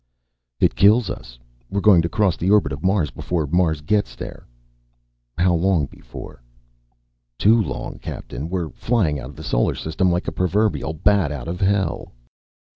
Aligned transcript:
"It 0.59 0.73
kills 0.73 1.11
us. 1.11 1.37
We're 1.69 1.79
going 1.79 2.01
to 2.01 2.09
cross 2.09 2.35
the 2.35 2.49
orbit 2.49 2.71
of 2.71 2.83
Mars 2.83 3.11
before 3.11 3.45
Mars 3.45 3.81
gets 3.81 4.15
there." 4.15 4.47
"How 5.37 5.53
long 5.53 5.85
before?" 5.85 6.41
"Too 7.37 7.61
long. 7.61 7.99
Captain, 7.99 8.49
we're 8.49 8.69
flying 8.71 9.19
out 9.19 9.29
of 9.29 9.35
the 9.35 9.43
Solar 9.43 9.75
System 9.75 10.09
like 10.09 10.23
the 10.23 10.31
proverbial 10.31 10.93
bat 10.93 11.31
out 11.31 11.47
of 11.47 11.61
hell." 11.61 12.13